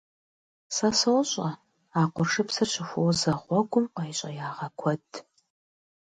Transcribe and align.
Сэ 0.75 0.89
сощӀэ, 0.99 1.49
а 1.99 2.01
къуршыпсыр 2.13 2.67
щыхуозэ 2.73 3.33
гъуэгум 3.43 3.85
къуейщӀеягъэ 3.93 4.67
куэд. 4.79 5.07